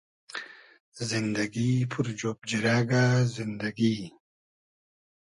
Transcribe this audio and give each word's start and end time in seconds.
زیندئگی 1.09 1.69
پور 1.91 2.07
جۉب 2.19 2.37
جیرئگۂ 2.49 3.03
زیندئگی 3.33 3.95